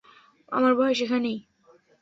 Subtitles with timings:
[0.51, 1.37] আমার ভয় সেখানেই।